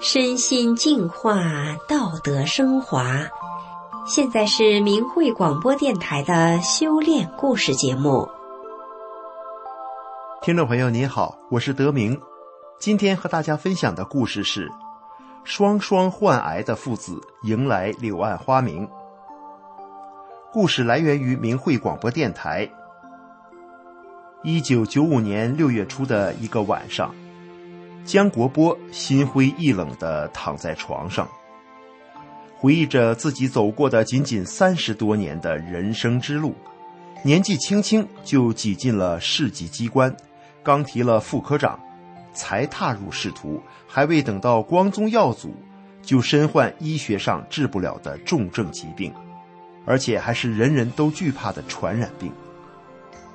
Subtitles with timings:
[0.00, 1.40] 身心净化，
[1.88, 3.20] 道德升华。
[4.06, 8.28] 现在是明慧广播电台的修炼故事节目。
[10.42, 12.20] 听众朋友您好，我是德明，
[12.78, 14.70] 今天和大家分享的故事是：
[15.42, 18.88] 双双患癌的父子迎来柳暗花明。
[20.52, 22.68] 故事来源于明慧广播电台。
[24.42, 27.14] 一九九五年六月初的一个晚上，
[28.04, 31.26] 江国波心灰意冷地躺在床上，
[32.54, 36.54] 回忆着自己走过的仅仅三十多年的人生之路。
[37.22, 40.14] 年纪轻轻就挤进了市级机关，
[40.62, 41.80] 刚提了副科长，
[42.34, 43.58] 才踏入仕途，
[43.88, 45.54] 还未等到光宗耀祖，
[46.02, 49.10] 就身患医学上治不了的重症疾病，
[49.86, 52.30] 而且还是人人都惧怕的传染病。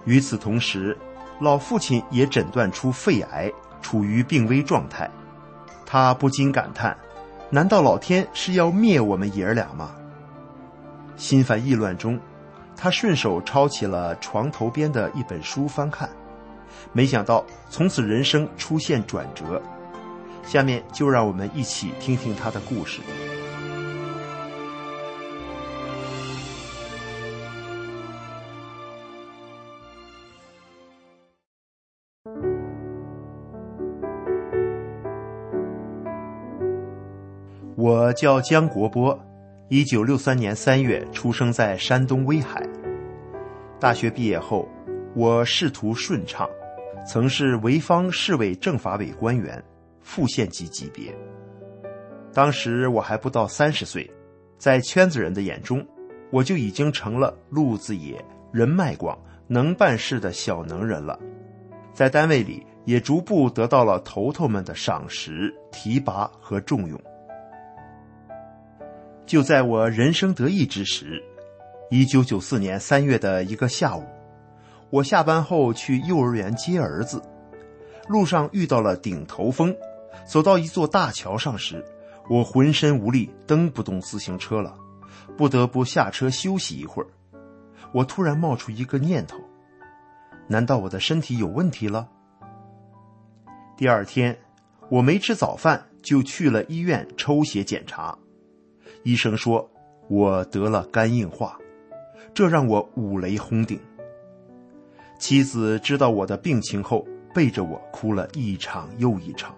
[0.06, 0.95] 与此同时，
[1.40, 5.09] 老父亲也诊断出肺癌，处于病危状态。
[5.85, 6.95] 他不禁感叹：
[7.49, 9.91] 难道老天是要灭我们爷儿俩吗？
[11.17, 12.19] 心烦意乱中，
[12.75, 16.09] 他顺手抄起了床头边的一本书翻看，
[16.94, 19.61] 没想到从此人生出现转折。
[20.45, 23.02] 下面就让我们一起听听他的故事。
[37.90, 39.20] 我叫江国波，
[39.68, 42.64] 一九六三年三月出生在山东威海。
[43.80, 44.70] 大学毕业后，
[45.16, 46.48] 我仕途顺畅，
[47.04, 49.60] 曾是潍坊市委政法委官员，
[50.02, 51.12] 副县级级别。
[52.32, 54.08] 当时我还不到三十岁，
[54.60, 55.84] 在圈子人的眼中，
[56.30, 59.17] 我就已经成了路子野、人脉广、
[59.48, 61.20] 能办事的小能人了。
[61.92, 67.02] 在单位里，也逐步得到了头头们的赏识、提拔和重用。
[69.30, 71.23] 就在我人生得意之时，
[71.92, 74.04] 一九九四年三月的一个下午，
[74.90, 77.22] 我下班后去幼儿园接儿子，
[78.08, 79.76] 路上遇到了顶头风，
[80.26, 81.86] 走到一座大桥上时，
[82.28, 84.76] 我浑身无力，蹬不动自行车了，
[85.38, 87.08] 不得不下车休息一会儿。
[87.94, 89.38] 我突然冒出一个念头：
[90.48, 92.10] 难道我的身体有问题了？
[93.78, 94.36] 第二天，
[94.90, 98.17] 我没吃早饭就去了医院抽血检查。
[99.04, 99.70] 医生说，
[100.08, 101.58] 我得了肝硬化，
[102.33, 103.80] 这让我五雷轰顶。
[105.17, 109.55] 妻子知道我的病情后，背着我哭了一场又一场。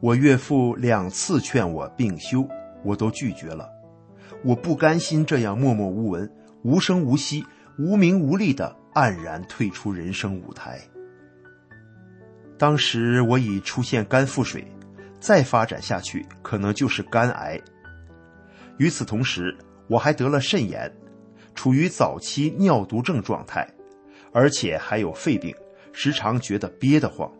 [0.00, 2.48] 我岳父两次劝我病休，
[2.84, 3.68] 我都拒绝了。
[4.42, 6.30] 我不甘心这样默默无闻、
[6.62, 7.44] 无声无息、
[7.78, 10.80] 无名无利的黯然退出人生舞台。
[12.56, 14.66] 当时我已出现肝腹水，
[15.18, 17.60] 再发展下去可能就是肝癌。
[18.80, 19.54] 与此同时，
[19.88, 20.90] 我还得了肾炎，
[21.54, 23.68] 处于早期尿毒症状态，
[24.32, 25.54] 而且还有肺病，
[25.92, 27.30] 时常觉得憋得慌。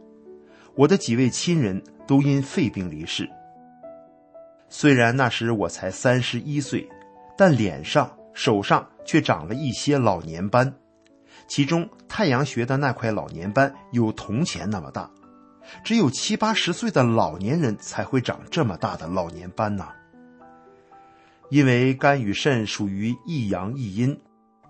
[0.74, 3.26] 我的几位亲人都因肺病离世。
[4.68, 6.86] 虽然那时我才三十一岁，
[7.38, 10.70] 但脸上、手上却长了一些老年斑，
[11.48, 15.10] 其中太阳穴的那块老年斑有铜钱那么大，
[15.82, 19.88] 只有七八十岁的老年人才会长这么大的老年斑呢。
[21.50, 24.16] 因为肝与肾属于一阳一阴，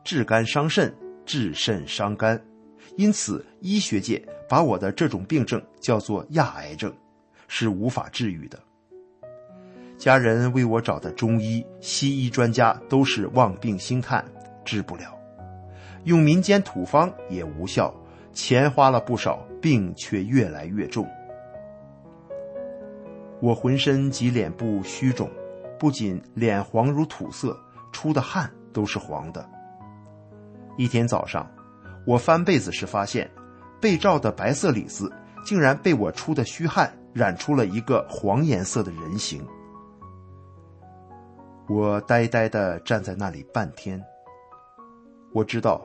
[0.02, 0.94] 治肝伤肾，
[1.26, 2.42] 治肾伤肝，
[2.96, 6.90] 因此医学界把我的这种病症叫做亚癌症，
[7.48, 8.58] 是无法治愈的。
[9.98, 14.24] 家人为我找的中医、西医专家都是望病兴叹，
[14.64, 15.10] 治不了；
[16.04, 17.94] 用民间土方也无效，
[18.32, 21.06] 钱花了不少，病却越来越重。
[23.38, 25.30] 我浑身及脸部虚肿。
[25.80, 27.58] 不仅脸黄如土色，
[27.91, 29.48] 出的汗都是黄的。
[30.76, 31.50] 一天早上，
[32.06, 33.30] 我翻被子时发现，
[33.81, 35.10] 被罩的白色里子
[35.43, 39.43] 竟然被我出的虚汗染出了一个黄颜色的人形。
[41.66, 43.99] 我呆呆的站在那里半天。
[45.32, 45.81] 我知道，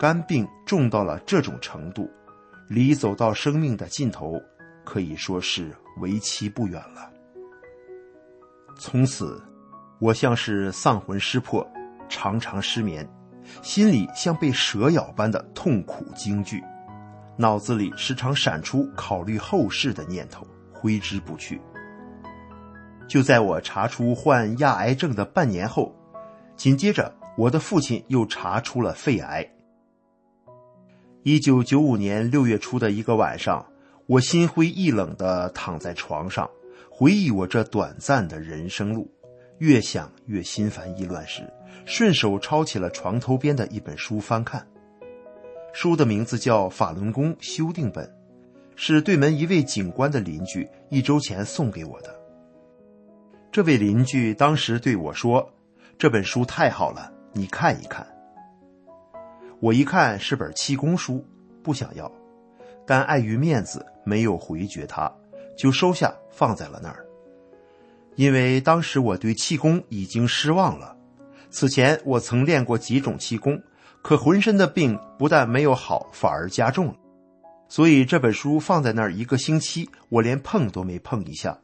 [0.00, 2.10] 肝病重到了这种程度，
[2.68, 4.34] 离走到生命的尽头，
[4.84, 7.12] 可以说是为期不远了。
[8.78, 9.42] 从此，
[9.98, 11.66] 我像是丧魂失魄，
[12.08, 13.06] 常常失眠，
[13.60, 16.62] 心里像被蛇咬般的痛苦惊惧，
[17.36, 21.60] 脑子里时常闪出考虑后事的念头，挥之不去。
[23.08, 25.92] 就在我查出患亚癌症的半年后，
[26.56, 29.44] 紧接着我的父亲又查出了肺癌。
[31.24, 33.66] 一九九五年六月初的一个晚上，
[34.06, 36.48] 我心灰意冷地躺在床上。
[37.00, 39.08] 回忆我这短暂的人生路，
[39.58, 41.48] 越想越心烦意乱时，
[41.86, 44.66] 顺手抄起了床头边的一本书翻看。
[45.72, 48.04] 书的名字叫《法轮功修订本》，
[48.74, 52.12] 是对门一位警官的邻居一周前送给我的。
[53.52, 55.48] 这位邻居当时对我说
[55.96, 58.04] ：“这本书太好了，你看一看。”
[59.62, 61.24] 我一看是本气功书，
[61.62, 62.10] 不想要，
[62.84, 65.08] 但碍于面子没有回绝他，
[65.58, 67.04] 就收下放在了那儿。
[68.14, 70.96] 因为当时我对气功已经失望了，
[71.50, 73.60] 此前我曾练过几种气功。
[74.00, 76.94] 可浑身的病不但没有好，反而加重了。
[77.68, 81.58] 所以这本书放在那儿一个星期，我连碰都没碰一下。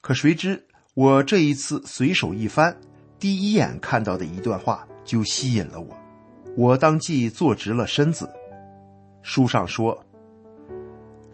[0.00, 2.74] 可谁知我这一次随手一翻，
[3.18, 5.94] 第一眼看到的一段话就吸引了我，
[6.56, 8.30] 我当即坐直了身子。
[9.20, 10.05] 书上说：“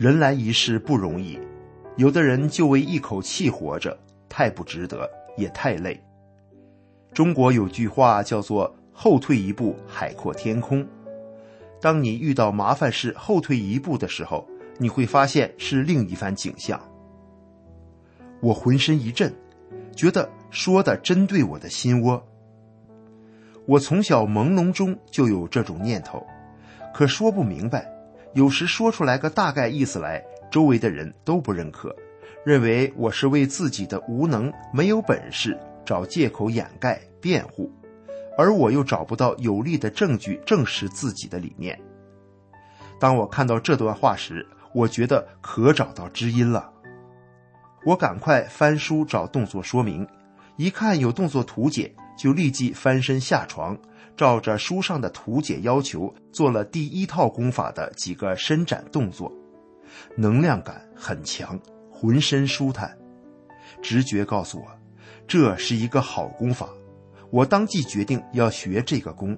[0.03, 1.39] 人来一世不容易，
[1.97, 3.97] 有的人就为一口气活着，
[4.29, 6.03] 太不值得，也太累。”
[7.15, 8.75] 中国有句话叫做。
[8.95, 10.85] 后退一步，海阔天空。
[11.81, 14.45] 当你遇到麻烦事，后退一步的时候，
[14.77, 16.79] 你会发现是另一番景象。
[18.41, 19.33] 我浑身一震，
[19.95, 22.21] 觉得说的针对我的心窝。
[23.67, 26.27] 我从小朦胧中就有这种念头，
[26.93, 27.89] 可说不明白。
[28.35, 31.95] 有时说出来个大概意思来，周围的人都不认可，
[32.45, 37.71] 认为我是为自己的无能、没有本事找借口掩盖、辩护。
[38.39, 41.79] 而我又找不到有力的证据证实自己的理念。
[42.99, 46.73] 当我看到这段话时，我觉得可找到知音了。
[47.85, 50.09] 我赶快翻书找动作说明，
[50.57, 53.77] 一看有动作图解，就立即翻身下床，
[54.17, 59.33] 照着书上的图解要求做了第一套功法的几个伸展动作，
[60.17, 61.59] 能量感很强，
[61.91, 62.97] 浑身舒坦。
[63.83, 64.67] 直觉告诉我，
[65.27, 66.69] 这是一个好功法。
[67.31, 69.37] 我当即决定要学这个功。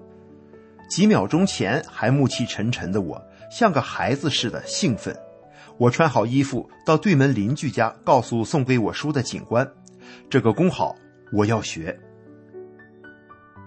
[0.88, 5.16] 几秒钟前还暮气沉沉的我，像个孩子似的兴奋。
[5.78, 9.68] 我穿好衣服，到对门邻居家告诉送给我书的警官
[10.28, 10.94] ：“这个功好，
[11.32, 11.98] 我要学。”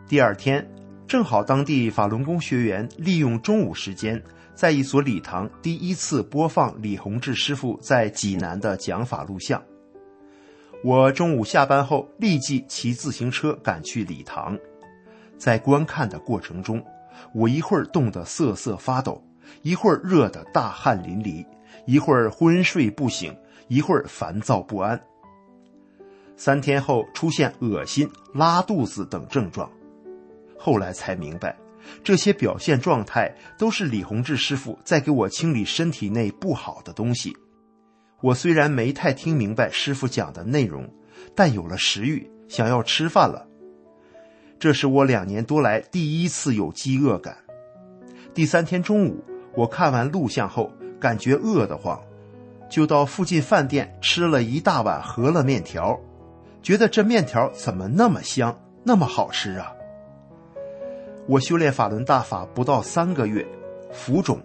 [0.07, 0.69] 第二天，
[1.07, 4.21] 正好当地法轮功学员利用中午时间，
[4.53, 9.63] 在一所礼堂第一次播放李洪志师傅在济南的讲法录像。
[10.83, 14.59] 我中午下班后立即骑自行车赶去礼堂，
[15.37, 16.83] 在观看的过程中，
[17.33, 19.23] 我一会儿冻得瑟瑟发抖，
[19.61, 21.45] 一会儿热得大汗淋漓，
[21.85, 23.33] 一会儿昏睡不醒，
[23.69, 25.01] 一会儿烦躁不安。
[26.35, 29.71] 三天后出现恶心、拉肚子等症状，
[30.57, 31.55] 后来才明白，
[32.03, 37.35] 这些表现状态都是李洪志师傅在给我清理身体内不好的东西。
[38.21, 40.91] 我虽然没太听明白师傅讲的内容，
[41.35, 43.47] 但有了食欲，想要吃饭了。
[44.59, 47.37] 这是我两年多来第一次有饥饿感。
[48.33, 49.23] 第三天中午，
[49.55, 52.01] 我看完录像后，感觉饿得慌，
[52.67, 55.99] 就到附近饭店吃了一大碗饸饹面条，
[56.63, 59.71] 觉得这面条怎么那么香，那么好吃啊！
[61.27, 63.45] 我修炼法轮大法不到三个月，
[63.91, 64.41] 浮肿，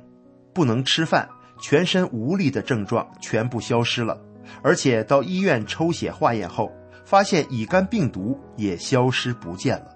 [0.52, 1.29] 不能吃饭。
[1.61, 4.20] 全身无力的症状全部消失了，
[4.65, 6.72] 而且到医院抽血化验后，
[7.05, 9.94] 发现乙肝病毒也消失不见了。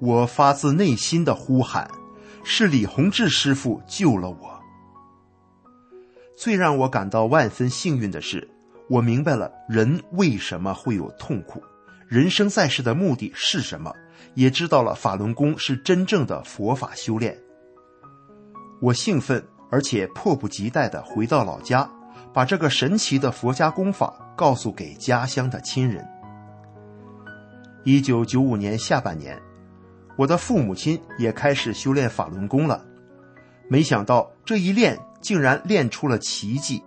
[0.00, 1.88] 我发自内心的呼喊
[2.42, 4.60] ：“是李洪志师傅救了我！”
[6.36, 8.50] 最让我感到万分幸运的是，
[8.90, 11.62] 我明白了人为什么会有痛苦，
[12.08, 13.94] 人生在世的目的是什么，
[14.34, 17.38] 也知道了法轮功是真正的佛法修炼。
[18.80, 19.44] 我兴奋。
[19.70, 21.90] 而且迫不及待地回到老家，
[22.32, 26.06] 把这个神奇的佛家功法告诉给家乡的亲人。
[27.82, 29.36] 一九九五年下半年，
[30.16, 32.84] 我的父母亲也开始修炼法轮功了。
[33.68, 36.84] 没想到这一练竟然练出了奇迹。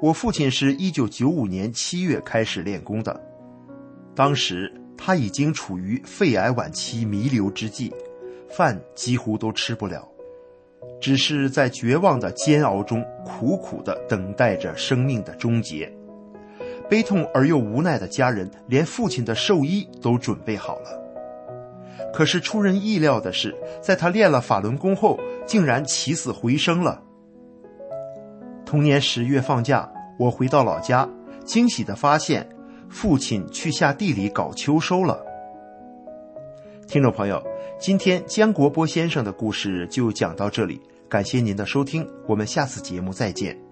[0.00, 3.20] 我父亲是一九九五年七月开始练功的，
[4.14, 7.94] 当时他已经处于肺癌晚期弥留之际，
[8.50, 10.06] 饭几乎都吃不了。
[11.00, 15.90] 只是在绝望的煎熬中，苦苦的等待着生命的终结。
[16.88, 20.98] 悲痛而又无奈的家人，连父亲的寿衣都准备好了。
[22.12, 27.02] 可是出人意料的是，在他练了法轮功后，竟然起死回生了。
[28.64, 31.08] 同年十月放假，我回到老家，
[31.44, 32.48] 惊喜的发现，
[32.88, 35.24] 父亲去下地里搞秋收了。
[36.86, 37.42] 听众朋友。
[37.80, 43.67] 今天江国波先生的故事就讲到这里，感谢您的收听，我们下次节目再见。